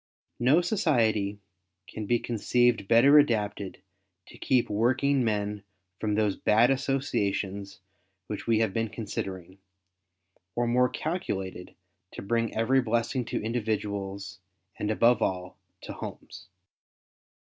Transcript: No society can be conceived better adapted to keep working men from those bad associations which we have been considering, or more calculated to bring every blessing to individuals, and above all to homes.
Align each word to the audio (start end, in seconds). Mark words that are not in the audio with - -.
No 0.39 0.61
society 0.61 1.37
can 1.87 2.07
be 2.07 2.17
conceived 2.17 2.87
better 2.87 3.19
adapted 3.19 3.83
to 4.29 4.37
keep 4.39 4.67
working 4.67 5.23
men 5.23 5.61
from 5.99 6.15
those 6.15 6.35
bad 6.35 6.71
associations 6.71 7.81
which 8.25 8.47
we 8.47 8.57
have 8.61 8.73
been 8.73 8.89
considering, 8.89 9.59
or 10.55 10.65
more 10.65 10.89
calculated 10.89 11.75
to 12.13 12.23
bring 12.23 12.51
every 12.57 12.81
blessing 12.81 13.25
to 13.25 13.43
individuals, 13.43 14.39
and 14.79 14.89
above 14.89 15.21
all 15.21 15.59
to 15.81 15.93
homes. 15.93 16.47